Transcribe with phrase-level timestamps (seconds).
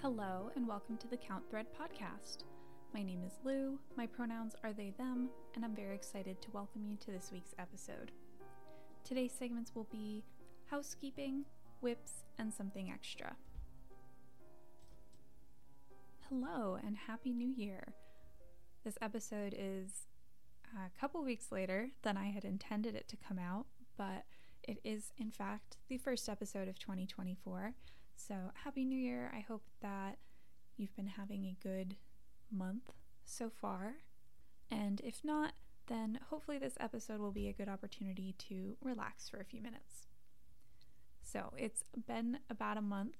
[0.00, 2.44] Hello, and welcome to the Count Thread podcast.
[2.94, 6.84] My name is Lou, my pronouns are they, them, and I'm very excited to welcome
[6.88, 8.12] you to this week's episode.
[9.02, 10.22] Today's segments will be
[10.70, 11.46] housekeeping,
[11.82, 13.34] WIPs, and something extra.
[16.28, 17.92] Hello, and Happy New Year!
[18.84, 20.06] This episode is
[20.76, 24.26] a couple weeks later than I had intended it to come out, but
[24.62, 27.74] it is, in fact, the first episode of 2024.
[28.20, 29.32] So, Happy New Year.
[29.34, 30.18] I hope that
[30.76, 31.96] you've been having a good
[32.50, 32.90] month
[33.24, 33.94] so far.
[34.70, 35.52] And if not,
[35.86, 40.08] then hopefully this episode will be a good opportunity to relax for a few minutes.
[41.22, 43.16] So, it's been about a month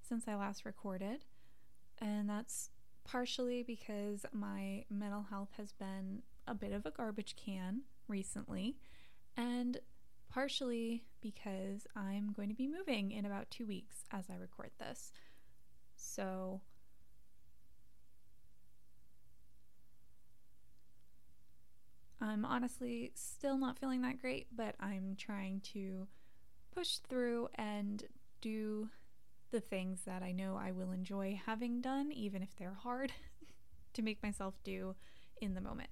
[0.00, 1.24] since I last recorded,
[1.98, 2.70] and that's
[3.04, 8.76] partially because my mental health has been a bit of a garbage can recently,
[9.36, 9.78] and
[10.36, 15.10] partially because I'm going to be moving in about two weeks as I record this.
[15.96, 16.60] So,
[22.20, 26.06] I'm honestly still not feeling that great, but I'm trying to
[26.74, 28.04] push through and
[28.42, 28.90] do
[29.52, 33.10] the things that I know I will enjoy having done, even if they're hard
[33.94, 34.96] to make myself do
[35.40, 35.88] in the moment.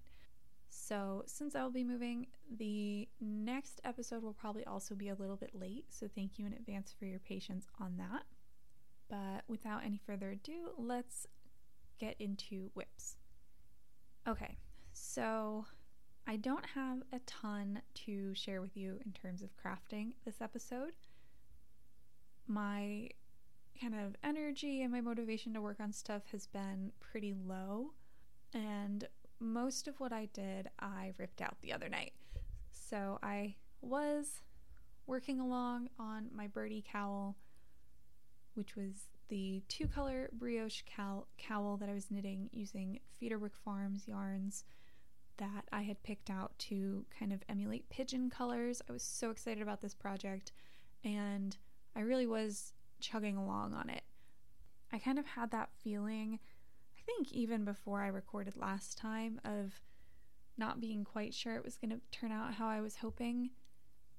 [0.87, 2.27] So, since I will be moving,
[2.59, 5.87] the next episode will probably also be a little bit late.
[5.89, 8.25] So, thank you in advance for your patience on that.
[9.09, 11.27] But without any further ado, let's
[11.99, 13.17] get into WIPs.
[14.29, 14.59] Okay,
[14.93, 15.65] so
[16.27, 20.93] I don't have a ton to share with you in terms of crafting this episode.
[22.47, 23.09] My
[23.81, 27.93] kind of energy and my motivation to work on stuff has been pretty low.
[28.53, 29.09] And
[29.41, 32.13] most of what I did, I ripped out the other night.
[32.71, 34.43] So I was
[35.07, 37.37] working along on my birdie cowl,
[38.55, 44.07] which was the two color brioche cowl, cowl that I was knitting using Feederwick Farms
[44.07, 44.65] yarns
[45.39, 48.81] that I had picked out to kind of emulate pigeon colors.
[48.89, 50.53] I was so excited about this project
[51.03, 51.57] and
[51.97, 54.03] I really was chugging along on it.
[54.93, 56.39] I kind of had that feeling
[57.07, 59.81] think even before I recorded last time of
[60.57, 63.51] not being quite sure it was going to turn out how I was hoping.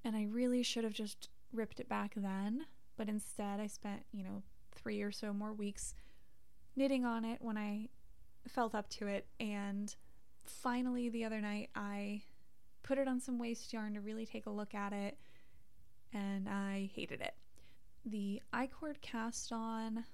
[0.04, 2.66] And I really should have just ripped it back then.
[2.96, 4.42] But instead, I spent, you know,
[4.74, 5.94] three or so more weeks
[6.76, 7.88] knitting on it when I
[8.48, 9.26] felt up to it.
[9.40, 9.94] And
[10.44, 12.22] finally, the other night, I
[12.82, 15.18] put it on some waste yarn to really take a look at it.
[16.12, 17.34] And I hated it.
[18.04, 20.04] The I cord cast on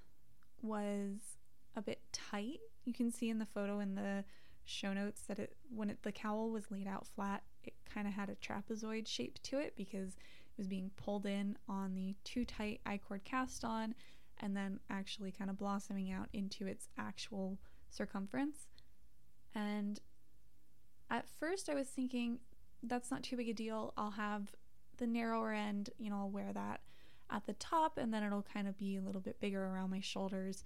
[0.63, 1.37] was
[1.77, 2.61] a bit tight.
[2.85, 4.25] You can see in the photo in the
[4.65, 8.15] show notes that it when it, the cowl was laid out flat, it kind of
[8.15, 12.45] had a trapezoid shape to it because it was being pulled in on the too
[12.45, 13.95] tight I-cord cast on
[14.41, 17.59] and then actually kind of blossoming out into its actual
[17.91, 18.67] circumference.
[19.55, 20.01] And
[21.11, 22.39] at first I was thinking
[22.83, 23.93] that's not too big a deal.
[23.97, 24.53] I'll have
[24.99, 26.81] the narrower end, you know, I'll wear that
[27.31, 30.01] at the top and then it'll kind of be a little bit bigger around my
[30.01, 30.65] shoulders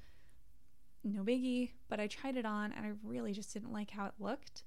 [1.06, 4.14] no biggie, but I tried it on and I really just didn't like how it
[4.18, 4.64] looked.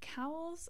[0.00, 0.68] Cowls,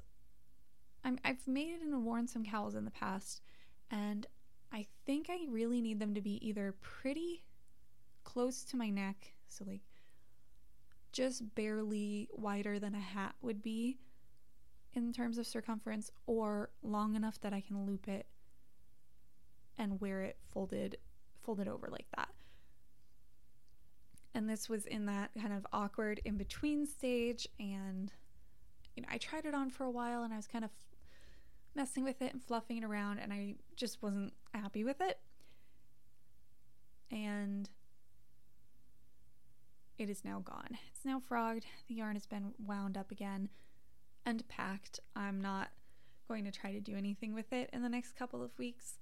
[1.05, 3.43] i have made it and worn some cowls in the past,
[3.91, 4.27] and
[4.73, 7.45] I think I really need them to be either pretty
[8.25, 9.81] close to my neck, so like
[11.13, 13.99] just barely wider than a hat would be
[14.95, 18.27] in terms of circumference, or long enough that I can loop it
[19.79, 20.97] and wear it folded
[21.43, 22.29] folded over like that.
[24.35, 27.49] And this was in that kind of awkward in between stage.
[27.59, 28.13] And,
[28.95, 30.71] you know, I tried it on for a while and I was kind of
[31.75, 35.19] messing with it and fluffing it around, and I just wasn't happy with it.
[37.11, 37.69] And
[39.99, 40.79] it is now gone.
[40.91, 41.67] It's now frogged.
[41.89, 43.51] The yarn has been wound up again
[44.25, 45.01] and packed.
[45.15, 45.69] I'm not
[46.29, 48.99] going to try to do anything with it in the next couple of weeks.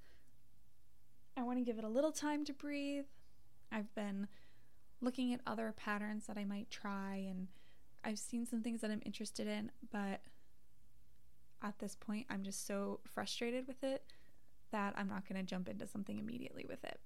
[1.37, 3.05] I want to give it a little time to breathe.
[3.71, 4.29] I've been
[5.01, 7.49] looking at other patterns that I might try and
[8.05, 10.21] I've seen some things that I'm interested in, but
[11.63, 14.05] at this point I'm just so frustrated with it
[14.71, 17.01] that I'm not going to jump into something immediately with it.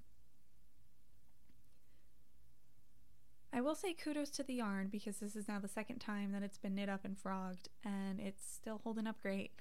[3.55, 6.43] I will say kudos to the yarn because this is now the second time that
[6.43, 9.53] it's been knit up and frogged and it's still holding up great.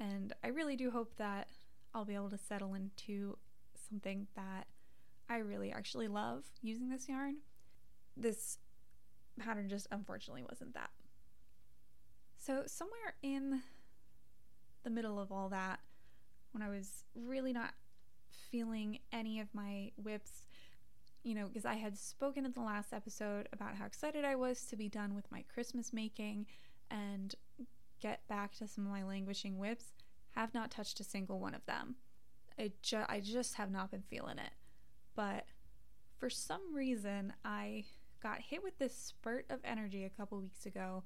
[0.00, 1.48] And I really do hope that
[1.94, 3.38] I'll be able to settle into
[3.88, 4.66] something that
[5.32, 7.36] I really actually love using this yarn.
[8.16, 8.58] This
[9.40, 10.90] pattern just unfortunately wasn't that.
[12.36, 13.62] So, somewhere in
[14.84, 15.80] the middle of all that,
[16.52, 17.72] when I was really not
[18.50, 20.46] feeling any of my WIPs,
[21.22, 24.66] you know, because I had spoken in the last episode about how excited I was
[24.66, 26.44] to be done with my Christmas making
[26.90, 27.34] and
[28.00, 29.92] get back to some of my languishing WIPs,
[30.34, 31.94] Have not touched a single one of them.
[32.58, 34.50] I, ju- I just have not been feeling it.
[35.14, 35.46] But
[36.18, 37.84] for some reason, I
[38.22, 41.02] got hit with this spurt of energy a couple weeks ago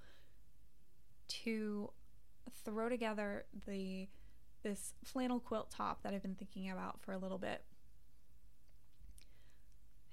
[1.29, 1.91] to
[2.65, 4.09] throw together the
[4.63, 7.63] this flannel quilt top that I've been thinking about for a little bit.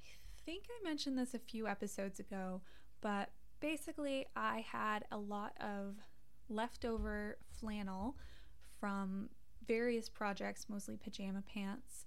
[0.06, 2.62] I think I mentioned this a few episodes ago,
[3.02, 3.30] but
[3.60, 5.96] basically I had a lot of
[6.50, 8.16] leftover flannel
[8.80, 9.30] from
[9.66, 12.06] various projects, mostly pajama pants,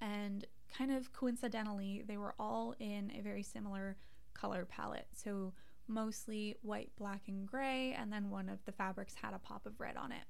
[0.00, 3.96] and kind of coincidentally, they were all in a very similar
[4.34, 5.06] color palette.
[5.12, 5.52] So
[5.86, 9.80] mostly white, black, and gray, and then one of the fabrics had a pop of
[9.80, 10.24] red on it.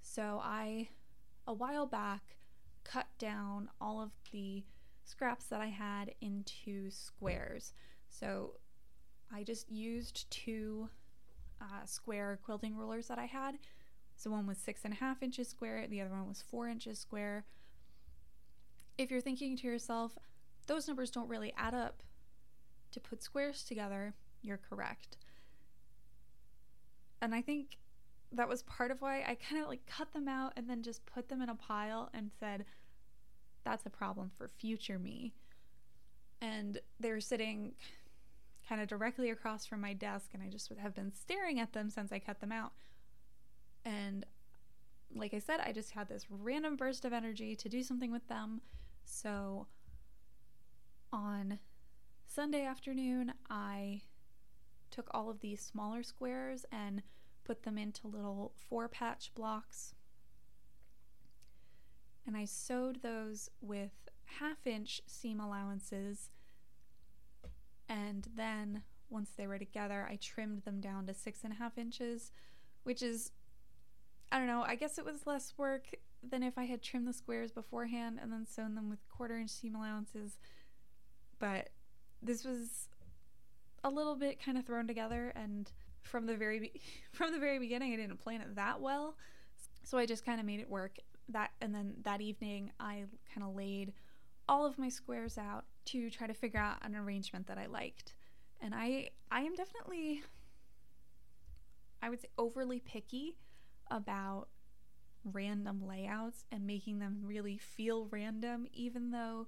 [0.00, 0.88] So I,
[1.46, 2.36] a while back,
[2.84, 4.62] cut down all of the
[5.04, 7.72] scraps that I had into squares.
[8.08, 8.54] So
[9.32, 10.88] I just used two
[11.60, 13.58] uh, square quilting rulers that I had.
[14.16, 16.98] So one was six and a half inches square, the other one was four inches
[16.98, 17.44] square.
[18.96, 20.18] If you're thinking to yourself,
[20.66, 22.02] those numbers don't really add up
[22.92, 25.16] to put squares together, you're correct.
[27.20, 27.78] And I think
[28.32, 31.06] that was part of why I kind of like cut them out and then just
[31.06, 32.64] put them in a pile and said,
[33.64, 35.32] that's a problem for future me.
[36.40, 37.72] And they were sitting
[38.68, 41.90] kind of directly across from my desk, and I just have been staring at them
[41.90, 42.72] since I cut them out.
[43.84, 44.24] And
[45.14, 48.26] like I said, I just had this random burst of energy to do something with
[48.28, 48.60] them.
[49.04, 49.66] So
[51.12, 51.58] on
[52.26, 54.02] Sunday afternoon, I
[54.90, 57.02] took all of these smaller squares and
[57.44, 59.94] put them into little four patch blocks.
[62.26, 63.92] And I sewed those with
[64.24, 66.30] half inch seam allowances.
[67.88, 71.76] And then once they were together, I trimmed them down to six and a half
[71.76, 72.32] inches,
[72.82, 73.32] which is,
[74.32, 75.88] I don't know, I guess it was less work
[76.30, 79.50] than if I had trimmed the squares beforehand and then sewn them with quarter inch
[79.50, 80.38] seam allowances.
[81.38, 81.70] But
[82.22, 82.88] this was
[83.82, 85.70] a little bit kind of thrown together and
[86.02, 86.80] from the very be-
[87.12, 89.16] from the very beginning I didn't plan it that well.
[89.82, 90.98] So I just kind of made it work.
[91.28, 93.04] That and then that evening I
[93.34, 93.92] kind of laid
[94.48, 98.14] all of my squares out to try to figure out an arrangement that I liked.
[98.60, 100.22] And I I am definitely
[102.02, 103.38] I would say overly picky
[103.90, 104.48] about
[105.24, 109.46] random layouts and making them really feel random even though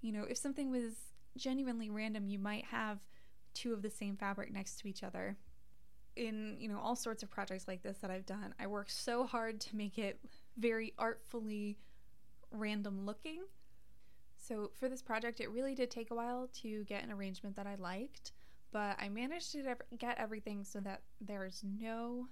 [0.00, 0.94] you know if something was
[1.36, 2.98] genuinely random, you might have
[3.54, 5.36] two of the same fabric next to each other.
[6.16, 9.26] In, you know, all sorts of projects like this that I've done, I work so
[9.26, 10.18] hard to make it
[10.56, 11.78] very artfully
[12.50, 13.42] random looking.
[14.36, 17.66] So for this project, it really did take a while to get an arrangement that
[17.66, 18.32] I liked,
[18.72, 22.28] but I managed to get everything so that there's no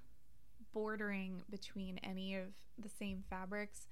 [0.75, 2.49] bordering between any of
[2.79, 3.87] the same fabrics,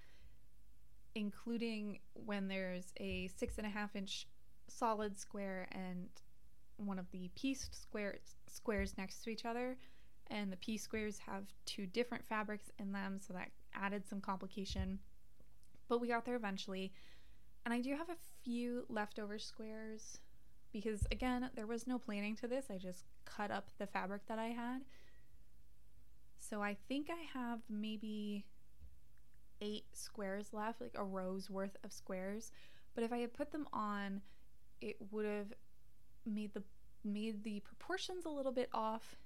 [1.15, 4.27] including when there's a six and a half inch
[4.69, 6.09] solid square and
[6.77, 9.79] one of the pieced squares squares next to each other.
[10.29, 14.99] And the piece squares have two different fabrics in them so that added some complication.
[15.89, 16.93] But we got there eventually.
[17.65, 20.19] And i do have a few leftover squares
[20.73, 22.67] because again there was no planning to this.
[22.71, 24.83] I just cut up the fabric that i had
[26.53, 28.45] so i think i have maybe
[29.63, 32.53] eight squares left like a row's worth of squares
[32.95, 34.21] but if i had put them on
[34.83, 35.53] it would have
[36.27, 36.63] made the
[37.05, 39.17] made the proportions a little bit off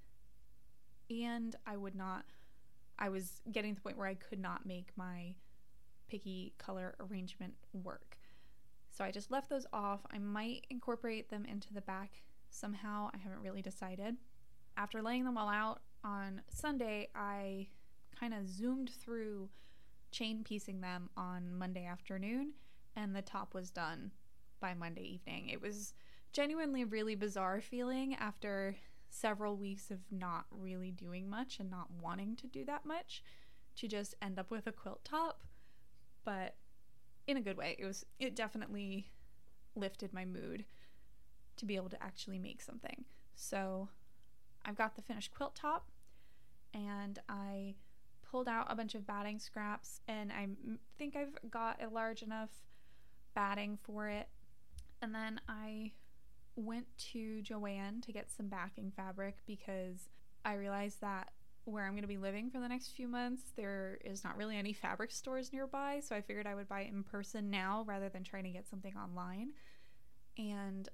[1.10, 2.24] and I would not
[2.98, 5.34] I was getting to the point where I could not make my
[6.08, 8.16] picky color arrangement work.
[8.90, 10.00] So I just left those off.
[10.10, 13.10] I might incorporate them into the back somehow.
[13.12, 14.16] I haven't really decided.
[14.78, 17.66] After laying them all out on Sunday, I
[18.18, 19.50] kind of zoomed through
[20.12, 22.52] chain piecing them on Monday afternoon
[22.94, 24.12] and the top was done
[24.60, 25.48] by Monday evening.
[25.48, 25.92] It was
[26.32, 28.76] genuinely a really bizarre feeling after
[29.10, 33.22] several weeks of not really doing much and not wanting to do that much
[33.76, 35.42] to just end up with a quilt top.
[36.24, 36.54] But
[37.26, 37.76] in a good way.
[37.78, 39.08] It was it definitely
[39.74, 40.64] lifted my mood
[41.56, 43.04] to be able to actually make something.
[43.34, 43.88] So
[44.64, 45.88] I've got the finished quilt top
[46.76, 47.74] and I
[48.30, 50.48] pulled out a bunch of batting scraps and I
[50.98, 52.50] think I've got a large enough
[53.34, 54.28] batting for it
[55.00, 55.92] and then I
[56.56, 60.08] went to Joann to get some backing fabric because
[60.44, 61.30] I realized that
[61.64, 64.56] where I'm going to be living for the next few months, there is not really
[64.56, 66.00] any fabric stores nearby.
[66.02, 68.68] So I figured I would buy it in person now rather than trying to get
[68.68, 69.50] something online.
[70.38, 70.88] And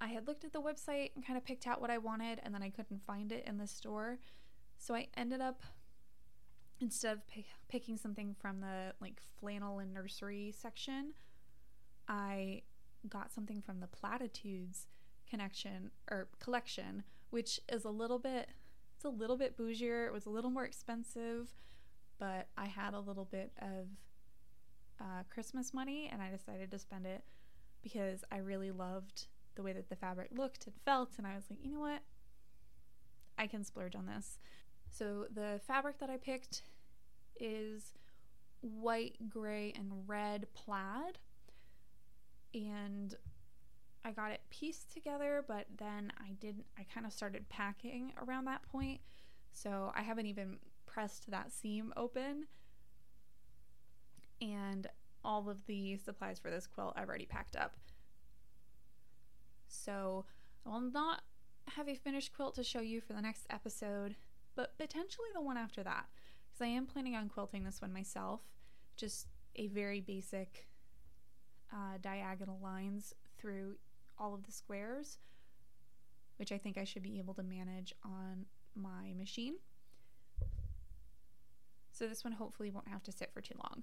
[0.00, 2.54] I had looked at the website and kind of picked out what I wanted, and
[2.54, 4.18] then I couldn't find it in the store.
[4.78, 5.62] So I ended up,
[6.80, 11.14] instead of p- picking something from the like flannel and nursery section,
[12.06, 12.62] I
[13.08, 14.86] got something from the platitudes
[15.28, 18.48] connection or collection, which is a little bit
[18.98, 20.08] it's a little bit bougier.
[20.08, 21.50] It was a little more expensive,
[22.18, 23.86] but I had a little bit of
[25.00, 27.22] uh, Christmas money and I decided to spend it
[27.80, 29.28] because I really loved
[29.58, 31.10] the way that the fabric looked and felt.
[31.18, 32.00] And I was like, you know what?
[33.36, 34.38] I can splurge on this.
[34.88, 36.62] So the fabric that I picked
[37.38, 37.94] is
[38.60, 41.18] white, gray, and red plaid.
[42.54, 43.14] And
[44.04, 48.44] I got it pieced together, but then I didn't, I kind of started packing around
[48.44, 49.00] that point.
[49.52, 52.46] So I haven't even pressed that seam open.
[54.40, 54.86] And
[55.24, 57.74] all of the supplies for this quilt I've already packed up.
[59.68, 60.24] So
[60.66, 61.22] I will not
[61.68, 64.16] have a finished quilt to show you for the next episode,
[64.56, 66.06] but potentially the one after that.
[66.46, 68.40] Because I am planning on quilting this one myself.
[68.96, 70.66] Just a very basic
[71.72, 73.76] uh, diagonal lines through
[74.18, 75.18] all of the squares,
[76.36, 79.56] which I think I should be able to manage on my machine.
[81.92, 83.82] So this one hopefully won't have to sit for too long.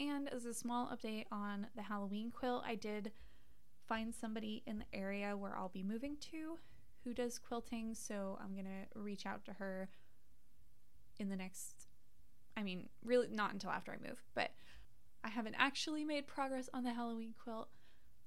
[0.00, 3.12] And as a small update on the Halloween quilt, I did
[3.88, 6.58] find somebody in the area where I'll be moving to
[7.04, 9.88] who does quilting, so I'm going to reach out to her
[11.18, 11.86] in the next
[12.56, 14.52] I mean, really not until after I move, but
[15.24, 17.68] I haven't actually made progress on the Halloween quilt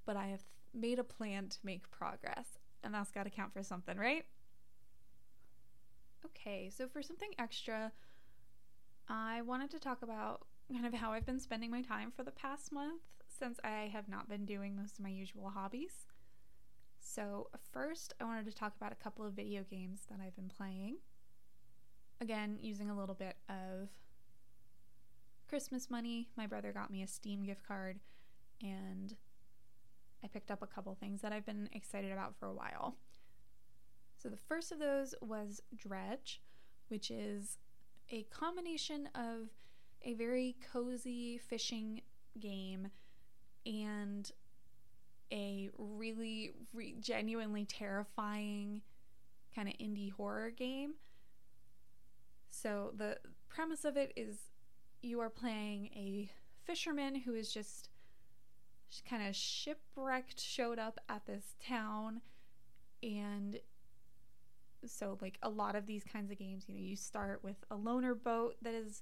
[0.08, 0.42] but I have
[0.74, 4.26] made a plan to make progress, and that's got to count for something, right?
[6.26, 7.92] Okay, so for something extra,
[9.08, 12.32] I wanted to talk about kind of how I've been spending my time for the
[12.32, 13.02] past month
[13.38, 16.08] since I have not been doing most of my usual hobbies.
[17.00, 20.52] So, first, I wanted to talk about a couple of video games that I've been
[20.56, 20.98] playing.
[22.20, 23.90] Again, using a little bit of
[25.48, 26.28] Christmas money.
[26.36, 28.00] My brother got me a Steam gift card,
[28.62, 29.16] and
[30.24, 32.96] I picked up a couple things that I've been excited about for a while.
[34.18, 36.42] So the first of those was Dredge,
[36.88, 37.58] which is
[38.12, 39.50] a combination of
[40.04, 42.02] a very cozy fishing
[42.40, 42.90] game
[43.68, 44.32] and
[45.32, 48.82] a really re- genuinely terrifying
[49.54, 50.94] kind of indie horror game.
[52.50, 53.18] So the
[53.50, 54.38] premise of it is
[55.02, 56.30] you are playing a
[56.66, 57.90] fisherman who is just
[59.08, 62.22] kind of shipwrecked showed up at this town
[63.04, 63.60] and
[64.86, 67.76] so like a lot of these kinds of games you know you start with a
[67.76, 69.02] loaner boat that is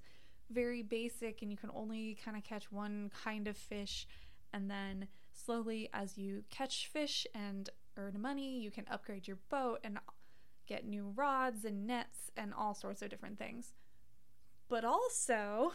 [0.50, 4.08] very basic and you can only kind of catch one kind of fish
[4.56, 9.80] and then slowly as you catch fish and earn money you can upgrade your boat
[9.84, 10.00] and
[10.66, 13.74] get new rods and nets and all sorts of different things
[14.70, 15.74] but also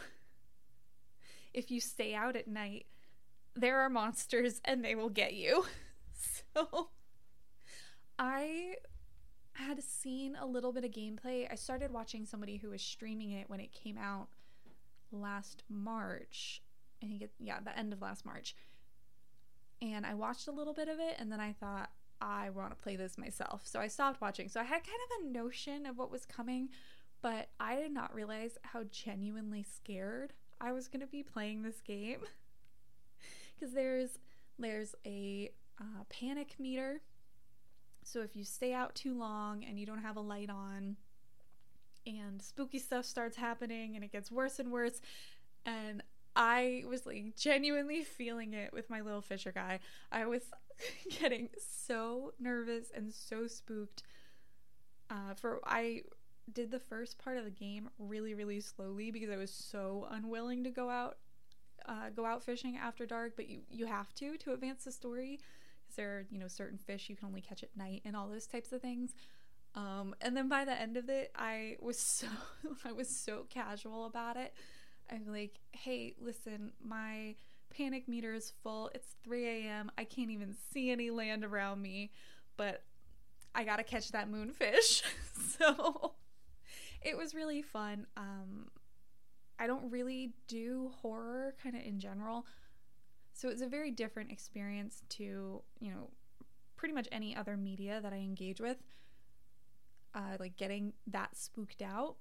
[1.53, 2.85] if you stay out at night
[3.55, 5.65] there are monsters and they will get you.
[6.53, 6.89] so
[8.17, 8.75] I
[9.53, 11.47] had seen a little bit of gameplay.
[11.51, 14.27] I started watching somebody who was streaming it when it came out
[15.11, 16.61] last March.
[17.03, 18.55] I think it yeah, the end of last March.
[19.81, 21.89] And I watched a little bit of it and then I thought
[22.21, 23.61] I want to play this myself.
[23.65, 24.47] So I stopped watching.
[24.47, 26.69] So I had kind of a notion of what was coming,
[27.21, 31.81] but I did not realize how genuinely scared I was going to be playing this
[31.81, 32.19] game.
[33.61, 34.19] because there's
[34.59, 37.01] there's a uh, panic meter.
[38.03, 40.97] So if you stay out too long and you don't have a light on,
[42.05, 45.01] and spooky stuff starts happening and it gets worse and worse,
[45.65, 46.03] and
[46.35, 49.79] I was like genuinely feeling it with my little fisher guy.
[50.11, 50.43] I was
[51.19, 54.03] getting so nervous and so spooked.
[55.09, 56.03] Uh, for I
[56.51, 60.63] did the first part of the game really really slowly because I was so unwilling
[60.63, 61.17] to go out
[61.87, 65.39] uh, go out fishing after dark, but you you have to to advance the story
[65.83, 68.27] because there are you know certain fish you can only catch at night and all
[68.27, 69.15] those types of things.
[69.73, 72.27] Um, and then by the end of it, I was so
[72.85, 74.53] I was so casual about it.
[75.09, 77.35] I'm like, hey, listen, my
[77.69, 78.91] panic meter is full.
[78.93, 79.91] It's 3 a.m.
[79.97, 82.11] I can't even see any land around me,
[82.57, 82.83] but
[83.55, 85.03] I gotta catch that moonfish.
[85.57, 86.13] so
[87.01, 88.07] it was really fun.
[88.17, 88.69] Um,
[89.59, 92.45] I don't really do horror kind of in general.
[93.33, 96.09] So it's a very different experience to, you know,
[96.75, 98.77] pretty much any other media that I engage with.
[100.13, 102.15] uh, like getting that spooked out.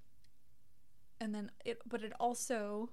[1.21, 2.91] And then it, but it also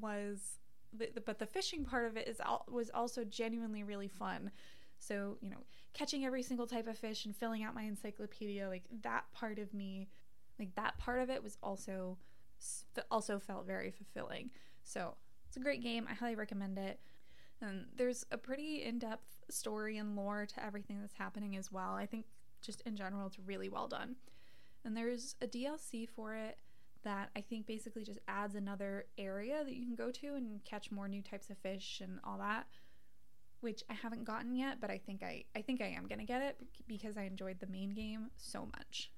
[0.00, 0.58] was,
[0.92, 4.50] but the fishing part of it is was also genuinely really fun.
[4.98, 5.64] So you know,
[5.94, 9.72] catching every single type of fish and filling out my encyclopedia, like that part of
[9.72, 10.08] me,
[10.58, 12.18] like that part of it was also
[13.10, 14.50] also felt very fulfilling.
[14.84, 15.14] So
[15.48, 16.06] it's a great game.
[16.08, 17.00] I highly recommend it.
[17.62, 21.94] And there's a pretty in depth story and lore to everything that's happening as well.
[21.94, 22.26] I think
[22.62, 24.16] just in general, it's really well done.
[24.84, 26.58] And there's a DLC for it
[27.04, 30.90] that I think basically just adds another area that you can go to and catch
[30.90, 32.66] more new types of fish and all that,
[33.60, 36.24] which I haven't gotten yet, but I think I I think I am going to
[36.24, 39.10] get it because I enjoyed the main game so much.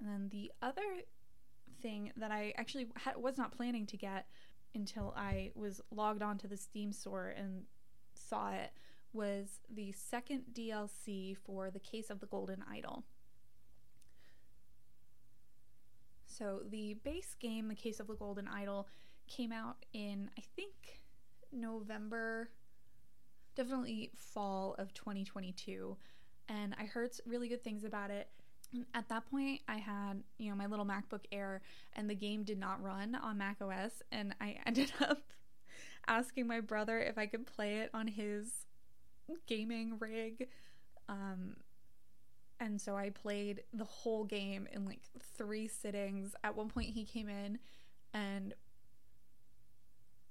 [0.00, 0.82] And then the other
[1.80, 4.26] thing that I actually ha- was not planning to get
[4.74, 7.62] until I was logged onto the Steam store and
[8.14, 8.72] saw it
[9.12, 13.04] was the second DLC for The Case of the Golden Idol.
[16.36, 18.88] So, the base game, The Case of the Golden Idol,
[19.28, 21.00] came out in, I think,
[21.52, 22.50] November,
[23.54, 25.96] definitely fall of 2022.
[26.48, 28.28] And I heard really good things about it.
[28.94, 31.62] At that point, I had, you know, my little MacBook Air
[31.94, 34.02] and the game did not run on Mac OS.
[34.10, 35.22] And I ended up
[36.08, 38.66] asking my brother if I could play it on his
[39.46, 40.48] gaming rig.
[41.08, 41.56] Um,
[42.60, 45.00] and so I played the whole game in like
[45.36, 46.34] three sittings.
[46.44, 47.58] At one point, he came in
[48.12, 48.54] and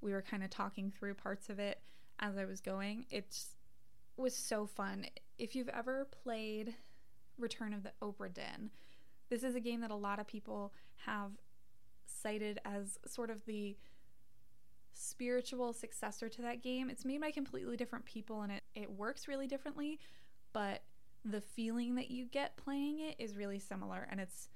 [0.02, 1.80] we were kind of talking through parts of it
[2.20, 3.06] as I was going.
[3.10, 3.38] It
[4.18, 5.06] was so fun.
[5.38, 6.76] If you've ever played
[7.38, 8.70] Return of the Obra Dinn,
[9.30, 10.74] this is a game that a lot of people
[11.06, 11.32] have
[12.06, 13.76] cited as sort of the
[14.94, 16.90] spiritual successor to that game.
[16.90, 20.00] It's made by completely different people and it, it works really differently,
[20.54, 20.84] but
[21.26, 24.50] the feeling that you get playing it is really similar and it's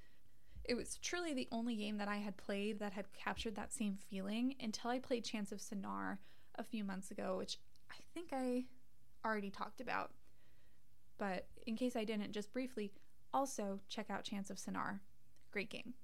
[0.68, 3.96] it was truly the only game that I had played that had captured that same
[4.10, 6.18] feeling until I played Chants of Sennaar
[6.56, 7.58] a few months ago, which
[7.90, 8.66] I think I
[9.24, 10.10] already talked about.
[11.16, 12.92] But in case I didn't, just briefly,
[13.32, 15.00] also check out Chants of Sennaar.
[15.52, 15.94] Great game.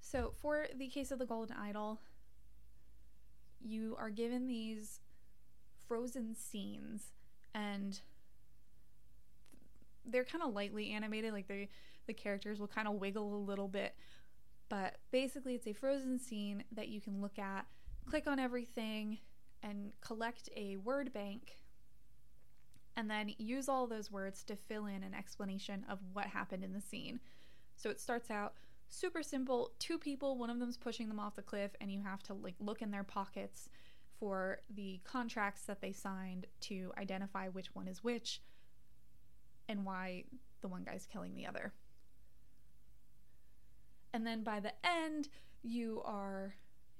[0.00, 2.00] So, for the case of the Golden Idol,
[3.60, 5.00] you are given these
[5.86, 7.12] frozen scenes
[7.54, 8.00] and
[10.04, 11.68] they're kind of lightly animated like they
[12.06, 13.94] the characters will kind of wiggle a little bit.
[14.68, 17.66] But basically it's a frozen scene that you can look at
[18.08, 19.18] click on everything
[19.62, 21.58] and collect a word bank
[22.96, 26.72] and then use all those words to fill in an explanation of what happened in
[26.72, 27.20] the scene.
[27.76, 28.54] So it starts out
[28.88, 32.22] super simple two people one of them's pushing them off the cliff and you have
[32.22, 33.70] to like look in their pockets
[34.20, 38.42] for the contracts that they signed to identify which one is which
[39.68, 40.24] and why
[40.60, 41.72] the one guy's killing the other
[44.12, 45.28] and then by the end
[45.62, 46.54] you are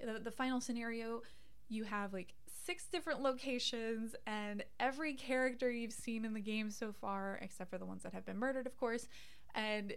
[0.04, 1.22] the, the final scenario
[1.68, 6.92] you have like six different locations and every character you've seen in the game so
[6.92, 9.08] far except for the ones that have been murdered of course
[9.54, 9.94] and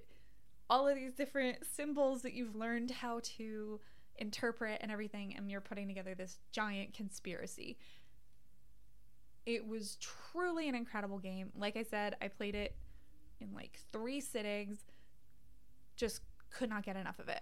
[0.70, 3.80] all of these different symbols that you've learned how to
[4.18, 7.78] interpret and everything, and you're putting together this giant conspiracy.
[9.46, 11.52] It was truly an incredible game.
[11.56, 12.76] Like I said, I played it
[13.40, 14.86] in like three sittings,
[15.96, 17.42] just could not get enough of it.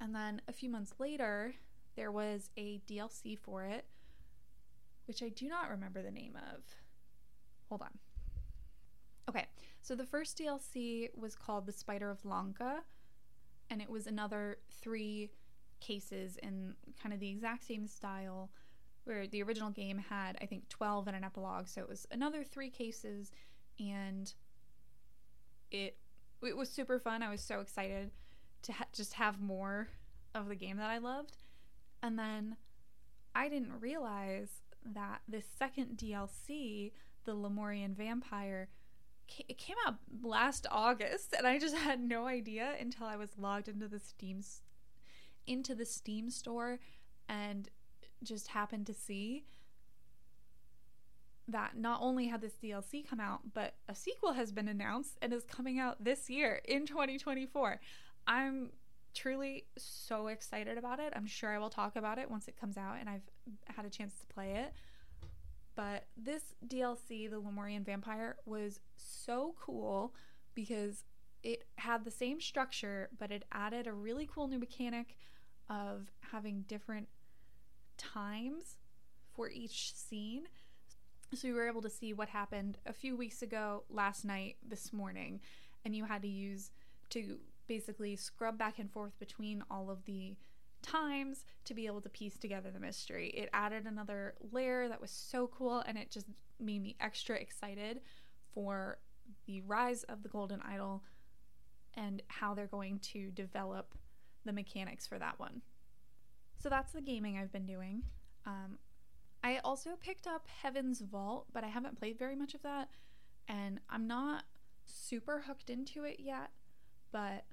[0.00, 1.54] And then a few months later,
[1.94, 3.84] there was a DLC for it,
[5.06, 6.62] which I do not remember the name of.
[7.68, 7.98] Hold on.
[9.28, 9.46] Okay,
[9.80, 12.82] so the first DLC was called The Spider of Lanka,
[13.70, 15.30] and it was another three
[15.80, 18.50] cases in kind of the exact same style
[19.04, 22.44] where the original game had I think 12 and an epilogue, so it was another
[22.44, 23.30] three cases
[23.78, 24.32] and
[25.70, 25.96] it
[26.42, 27.22] it was super fun.
[27.22, 28.10] I was so excited
[28.62, 29.88] to ha- just have more
[30.34, 31.36] of the game that I loved.
[32.02, 32.56] And then
[33.34, 34.50] I didn't realize
[34.84, 36.92] that this second DLC,
[37.24, 38.68] the Lemurian Vampire,
[39.48, 43.68] it came out last August, and I just had no idea until I was logged
[43.68, 44.40] into the Steam
[45.44, 46.78] into the Steam store
[47.28, 47.68] and
[48.22, 49.44] just happened to see
[51.48, 55.32] that not only had this DLC come out, but a sequel has been announced and
[55.32, 57.80] is coming out this year in 2024.
[58.26, 58.70] I'm
[59.14, 61.12] truly so excited about it.
[61.14, 63.28] I'm sure I will talk about it once it comes out and I've
[63.66, 64.72] had a chance to play it.
[65.74, 70.14] But this DLC, The Lemurian Vampire, was so cool
[70.54, 71.04] because
[71.42, 75.16] it had the same structure, but it added a really cool new mechanic
[75.68, 77.08] of having different
[77.96, 78.76] times
[79.34, 80.44] for each scene.
[81.34, 84.92] So you were able to see what happened a few weeks ago, last night, this
[84.92, 85.40] morning,
[85.84, 86.70] and you had to use
[87.10, 90.36] to basically scrub back and forth between all of the
[90.82, 93.28] times to be able to piece together the mystery.
[93.28, 96.26] It added another layer that was so cool and it just
[96.60, 98.00] made me extra excited
[98.52, 98.98] for
[99.46, 101.02] the rise of the Golden Idol
[101.94, 103.94] and how they're going to develop
[104.44, 105.62] the mechanics for that one.
[106.62, 108.04] So that's the gaming I've been doing.
[108.46, 108.78] Um,
[109.42, 112.88] I also picked up Heaven's Vault, but I haven't played very much of that,
[113.48, 114.44] and I'm not
[114.86, 116.50] super hooked into it yet.
[117.10, 117.44] But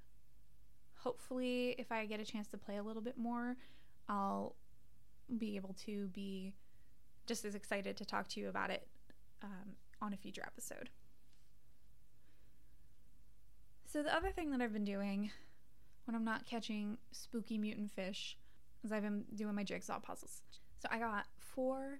[0.99, 3.57] hopefully, if I get a chance to play a little bit more,
[4.07, 4.55] I'll
[5.39, 6.53] be able to be
[7.25, 8.87] just as excited to talk to you about it
[9.41, 10.91] um, on a future episode.
[13.87, 15.31] So, the other thing that I've been doing
[16.05, 18.37] when I'm not catching spooky mutant fish
[18.83, 20.41] is I've been doing my jigsaw puzzles.
[20.79, 21.99] So, I got four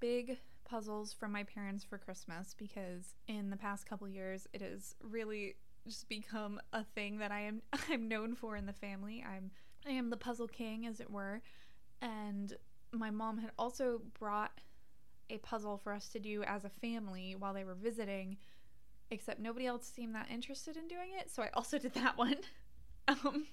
[0.00, 4.94] big puzzles from my parents for Christmas because in the past couple years it has
[5.02, 9.24] really just become a thing that I am I'm known for in the family.
[9.26, 9.50] I'm
[9.86, 11.42] I am the puzzle king as it were.
[12.00, 12.54] And
[12.92, 14.60] my mom had also brought
[15.30, 18.38] a puzzle for us to do as a family while they were visiting
[19.10, 22.36] except nobody else seemed that interested in doing it, so I also did that one.
[23.08, 23.46] um,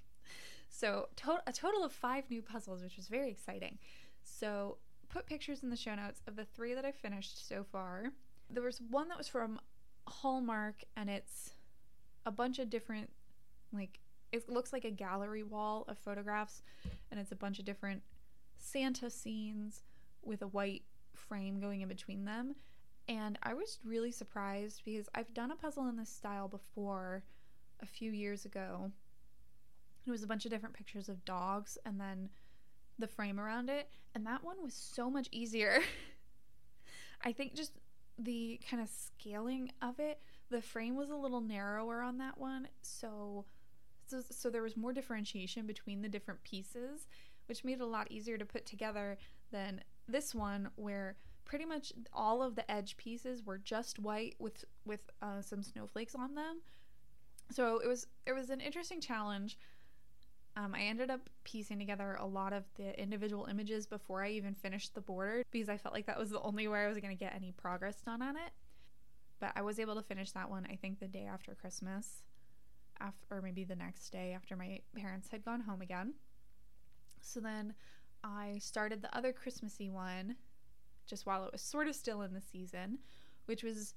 [0.75, 3.79] so to- a total of five new puzzles, which was very exciting.
[4.23, 8.11] So put pictures in the show notes of the three that I finished so far.
[8.49, 9.59] There was one that was from
[10.07, 11.53] Hallmark, and it's
[12.25, 13.09] a bunch of different,
[13.71, 13.99] like,
[14.31, 16.61] it looks like a gallery wall of photographs,
[17.09, 18.03] and it's a bunch of different
[18.57, 19.83] Santa scenes
[20.21, 20.83] with a white
[21.13, 22.55] frame going in between them.
[23.07, 27.23] And I was really surprised because I've done a puzzle in this style before
[27.79, 28.91] a few years ago.
[30.05, 32.29] It was a bunch of different pictures of dogs and then
[32.99, 33.89] the frame around it.
[34.13, 35.81] And that one was so much easier.
[37.23, 37.73] I think just
[38.17, 42.67] the kind of scaling of it, the frame was a little narrower on that one.
[42.81, 43.45] So,
[44.07, 47.07] so, so there was more differentiation between the different pieces,
[47.47, 49.17] which made it a lot easier to put together
[49.51, 51.15] than this one where
[51.45, 56.15] pretty much all of the edge pieces were just white with with uh, some snowflakes
[56.15, 56.61] on them.
[57.51, 59.57] So it was it was an interesting challenge.
[60.57, 64.53] Um, I ended up piecing together a lot of the individual images before I even
[64.53, 67.15] finished the border because I felt like that was the only way I was going
[67.15, 68.51] to get any progress done on it.
[69.39, 72.23] But I was able to finish that one, I think, the day after Christmas,
[73.01, 76.13] after, or maybe the next day after my parents had gone home again.
[77.19, 77.73] So then
[78.23, 80.35] I started the other Christmassy one
[81.05, 82.99] just while it was sort of still in the season,
[83.45, 83.93] which was,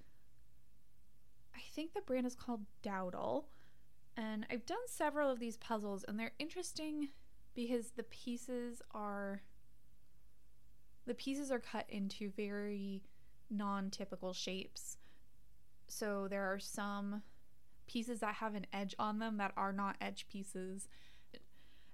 [1.54, 3.44] I think the brand is called Dowdle.
[4.18, 7.10] And I've done several of these puzzles, and they're interesting
[7.54, 9.42] because the pieces are
[11.06, 13.02] the pieces are cut into very
[13.48, 14.98] non-typical shapes.
[15.86, 17.22] So there are some
[17.86, 20.88] pieces that have an edge on them that are not edge pieces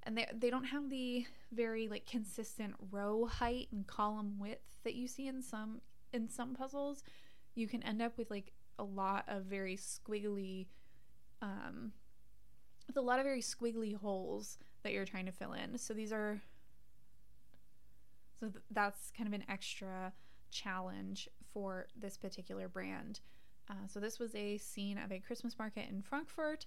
[0.04, 4.94] and they they don't have the very like consistent row height and column width that
[4.94, 5.80] you see in some
[6.12, 7.02] in some puzzles.
[7.54, 10.66] You can end up with like a lot of very squiggly
[11.42, 11.92] um
[12.87, 15.79] with a lot of very squiggly holes that you're trying to fill in.
[15.79, 16.40] So these are
[18.40, 20.12] so that's kind of an extra
[20.51, 23.20] challenge for this particular brand.
[23.70, 26.66] Uh, so this was a scene of a Christmas market in Frankfurt,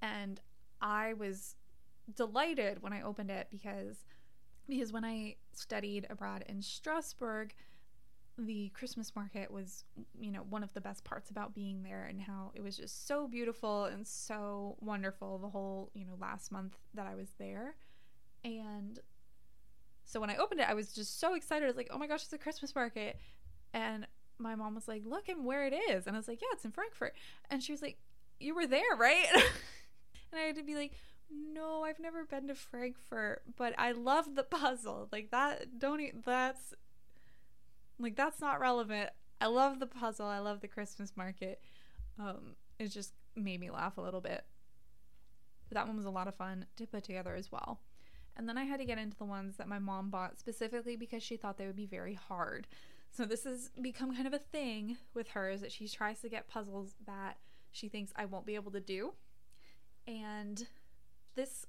[0.00, 0.40] and
[0.80, 1.56] I was
[2.14, 4.04] delighted when I opened it because
[4.68, 7.54] because when I studied abroad in Strasbourg,
[8.38, 9.84] the Christmas market was,
[10.18, 13.06] you know, one of the best parts about being there and how it was just
[13.08, 17.74] so beautiful and so wonderful the whole, you know, last month that I was there.
[18.44, 19.00] And
[20.04, 21.64] so when I opened it, I was just so excited.
[21.64, 23.18] I was like, oh my gosh, it's a Christmas market.
[23.74, 24.06] And
[24.38, 26.06] my mom was like, look and where it is.
[26.06, 27.14] And I was like, yeah, it's in Frankfurt.
[27.50, 27.98] And she was like,
[28.38, 29.26] you were there, right?
[29.34, 30.92] and I had to be like,
[31.30, 35.08] no, I've never been to Frankfurt, but I love the puzzle.
[35.12, 36.72] Like that don't e- that's
[37.98, 39.10] like that's not relevant.
[39.40, 40.26] I love the puzzle.
[40.26, 41.60] I love the Christmas market.
[42.18, 44.44] Um it just made me laugh a little bit.
[45.68, 47.80] But that one was a lot of fun to put together as well.
[48.36, 51.22] And then I had to get into the ones that my mom bought specifically because
[51.22, 52.68] she thought they would be very hard.
[53.10, 56.28] So this has become kind of a thing with her is that she tries to
[56.28, 57.38] get puzzles that
[57.72, 59.14] she thinks I won't be able to do.
[60.06, 60.66] And
[61.34, 61.66] this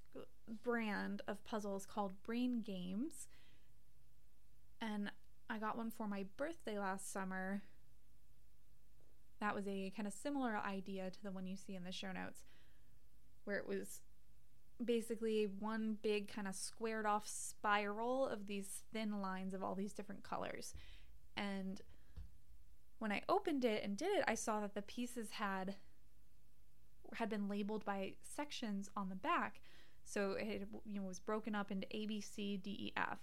[0.63, 3.27] brand of puzzles called Brain Games.
[4.79, 5.11] And
[5.49, 7.63] I got one for my birthday last summer.
[9.39, 12.11] That was a kind of similar idea to the one you see in the show
[12.11, 12.41] notes,
[13.45, 14.01] where it was
[14.83, 19.93] basically one big kind of squared off spiral of these thin lines of all these
[19.93, 20.73] different colors.
[21.35, 21.81] And
[22.99, 25.75] when I opened it and did it, I saw that the pieces had
[27.15, 29.61] had been labeled by sections on the back.
[30.03, 33.19] So it you know was broken up into A, B, C, D, E, F.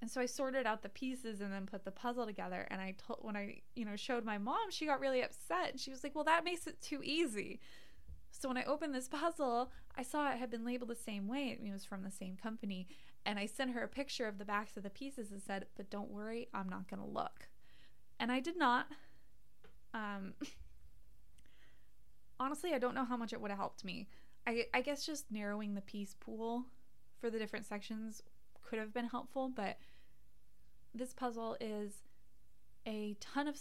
[0.00, 2.66] And so I sorted out the pieces and then put the puzzle together.
[2.70, 5.70] And I told when I you know showed my mom, she got really upset.
[5.70, 7.60] And she was like, "Well, that makes it too easy."
[8.30, 11.58] So when I opened this puzzle, I saw it had been labeled the same way.
[11.62, 12.86] It was from the same company.
[13.24, 15.90] And I sent her a picture of the backs of the pieces and said, "But
[15.90, 17.48] don't worry, I'm not going to look."
[18.20, 18.86] And I did not.
[19.94, 20.34] Um,
[22.40, 24.08] honestly, I don't know how much it would have helped me.
[24.46, 26.66] I, I guess just narrowing the piece pool
[27.18, 28.22] for the different sections
[28.68, 29.78] could have been helpful, but
[30.94, 31.92] this puzzle is
[32.86, 33.56] a ton of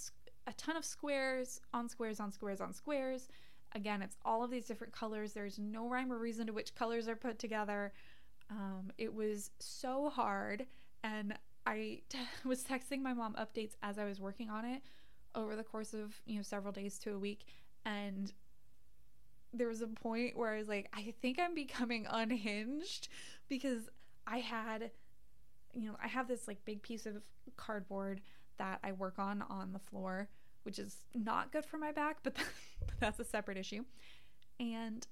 [0.47, 3.29] a ton of squares on squares on squares on squares.
[3.73, 5.33] Again, it's all of these different colors.
[5.33, 7.91] There's no rhyme or reason to which colors are put together.
[8.49, 10.65] Um, it was so hard,
[11.03, 14.81] and I t- was texting my mom updates as I was working on it
[15.33, 17.45] over the course of you know several days to a week,
[17.85, 18.31] and
[19.51, 23.07] there was a point where I was like, I think I'm becoming unhinged
[23.49, 23.89] because
[24.27, 24.91] I had,
[25.73, 27.21] you know, I have this like big piece of
[27.57, 28.21] cardboard
[28.57, 30.29] that I work on on the floor,
[30.63, 32.35] which is not good for my back, but
[32.99, 33.83] that's a separate issue.
[34.59, 35.05] And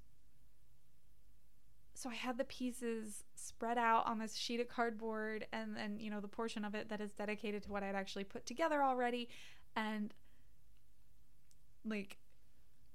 [1.96, 6.10] so I had the pieces spread out on this sheet of cardboard and then, you
[6.10, 9.30] know, the portion of it that is dedicated to what I'd actually put together already.
[9.76, 10.14] And
[11.86, 12.18] like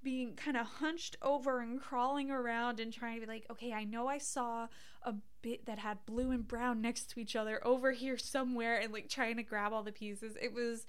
[0.02, 3.84] being kind of hunched over and crawling around and trying to be like, okay, I
[3.84, 4.68] know I saw
[5.02, 8.92] a bit that had blue and brown next to each other over here somewhere and
[8.92, 10.36] like trying to grab all the pieces.
[10.40, 10.86] It was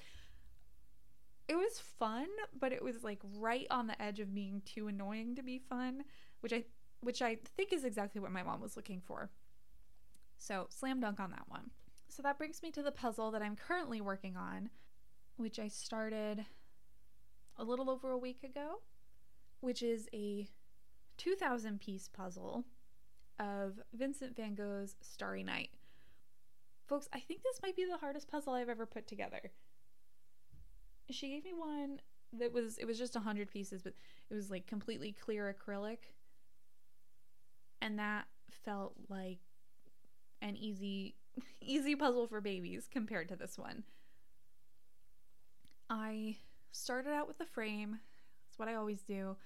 [1.48, 2.28] it was fun,
[2.60, 6.04] but it was like right on the edge of being too annoying to be fun,
[6.42, 6.66] which I
[7.02, 9.30] which I think is exactly what my mom was looking for.
[10.38, 11.72] So, slam dunk on that one.
[12.08, 14.70] So that brings me to the puzzle that I'm currently working on,
[15.38, 16.46] which I started
[17.58, 18.80] a little over a week ago
[19.62, 20.48] which is a
[21.18, 22.66] 2000 piece puzzle
[23.40, 25.70] of Vincent van Gogh's Starry Night.
[26.88, 29.52] Folks, I think this might be the hardest puzzle I've ever put together.
[31.10, 32.00] She gave me one
[32.34, 33.94] that was it was just 100 pieces, but
[34.30, 35.98] it was like completely clear acrylic.
[37.82, 39.40] And that felt like
[40.42, 41.16] an easy
[41.62, 43.84] easy puzzle for babies compared to this one.
[45.90, 46.38] I
[46.72, 48.00] started out with the frame.
[48.48, 49.38] That's what I always do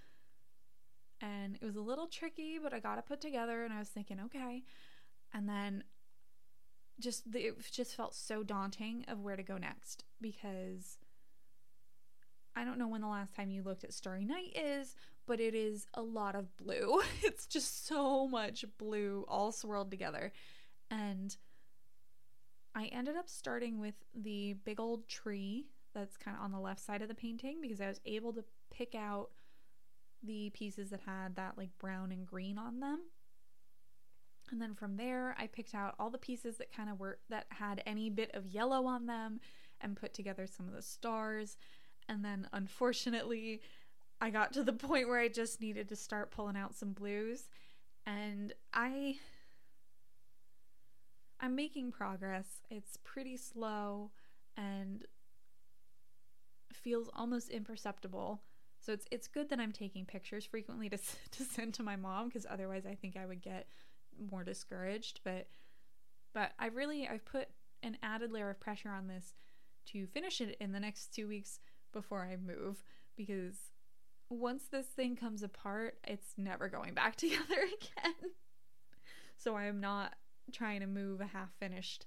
[1.24, 3.88] and it was a little tricky, but I got it put together and I was
[3.88, 4.64] thinking, okay.
[5.34, 5.86] And then
[7.00, 10.98] just the, it just felt so daunting of where to go next because
[12.56, 15.56] I don't know when the last time you looked at Starry Night is, but it
[15.56, 17.02] is a lot of blue.
[17.24, 20.34] it's just so much blue all swirled together.
[20.92, 21.36] And
[22.76, 26.82] I ended up starting with the big old tree that's kind of on the left
[26.86, 29.30] side of the painting because I was able to pick out
[30.24, 33.00] the pieces that had that like brown and green on them.
[34.52, 37.48] And then from there, I picked out all the pieces that kind of were that
[37.50, 39.40] had any bit of yellow on them
[39.82, 41.58] and put together some of the stars.
[42.08, 43.62] And then unfortunately,
[44.22, 47.50] I got to the point where I just needed to start pulling out some blues
[48.06, 49.18] and I
[51.40, 52.62] I'm making progress.
[52.70, 54.12] It's pretty slow
[54.56, 55.06] and
[56.72, 58.42] feels almost imperceptible
[58.86, 62.28] so it's it's good that I'm taking pictures frequently to to send to my mom
[62.28, 63.68] because otherwise I think I would get
[64.30, 65.22] more discouraged.
[65.24, 65.48] But
[66.34, 67.48] but I really I've put
[67.82, 69.34] an added layer of pressure on this
[69.88, 71.60] to finish it in the next two weeks
[71.92, 72.84] before I move
[73.16, 73.56] because
[74.30, 78.32] once this thing comes apart, it's never going back together again.
[79.38, 80.14] so I am not
[80.52, 82.06] trying to move a half finished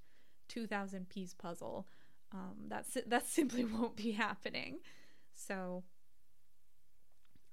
[0.49, 1.87] 2000 piece puzzle.
[2.33, 4.81] Um, that's that simply won't be happening.
[5.35, 5.85] So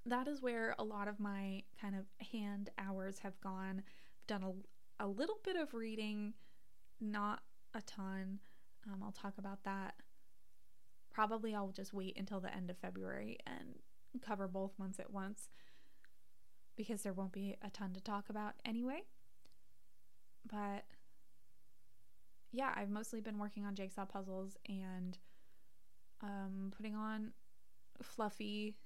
[0.06, 3.82] that is where a lot of my kind of hand hours have gone.
[4.18, 6.34] I've done a, a little bit of reading,
[7.00, 7.40] not
[7.74, 8.40] a ton.
[8.86, 9.94] Um, I'll talk about that.
[11.10, 13.76] Probably I'll just wait until the end of February and
[14.20, 15.48] cover both months at once
[16.76, 19.02] because there won't be a ton to talk about anyway.
[20.50, 20.84] But
[22.52, 25.18] yeah, I've mostly been working on jigsaw puzzles and
[26.22, 27.32] um, putting on
[28.02, 28.76] fluffy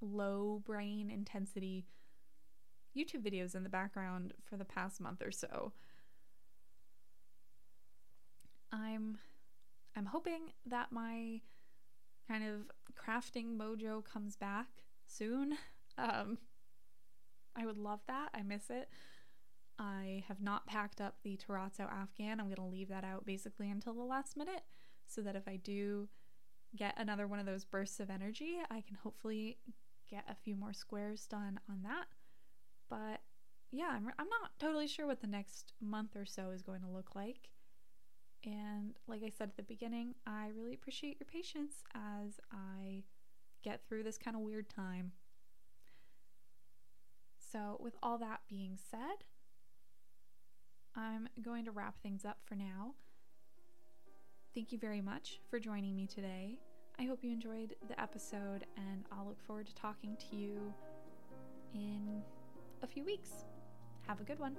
[0.00, 1.86] low brain intensity
[2.96, 5.72] YouTube videos in the background for the past month or so.
[8.72, 9.18] I'm
[9.96, 11.40] I'm hoping that my
[12.28, 14.68] kind of crafting mojo comes back
[15.06, 15.56] soon.
[16.00, 16.38] Um,
[17.56, 18.28] I would love that.
[18.32, 18.88] I miss it.
[19.80, 22.38] I have not packed up the Terrazzo Afghan.
[22.38, 24.62] I'm going to leave that out basically until the last minute
[25.08, 26.08] so that if I do
[26.76, 29.58] get another one of those bursts of energy, I can hopefully
[30.10, 32.06] get a few more squares done on that.
[32.88, 33.20] But
[33.70, 36.88] yeah, I'm, I'm not totally sure what the next month or so is going to
[36.88, 37.50] look like.
[38.44, 43.02] And like I said at the beginning, I really appreciate your patience as I
[43.62, 45.12] get through this kind of weird time.
[47.52, 49.24] So, with all that being said,
[50.94, 52.94] I'm going to wrap things up for now.
[54.54, 56.58] Thank you very much for joining me today.
[57.00, 60.74] I hope you enjoyed the episode, and I'll look forward to talking to you
[61.72, 62.22] in
[62.82, 63.44] a few weeks.
[64.08, 64.56] Have a good one.